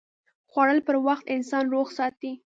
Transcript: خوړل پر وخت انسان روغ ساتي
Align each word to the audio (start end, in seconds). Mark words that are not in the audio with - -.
خوړل 0.51 0.79
پر 0.87 0.95
وخت 1.07 1.25
انسان 1.35 1.63
روغ 1.73 1.87
ساتي 1.97 2.31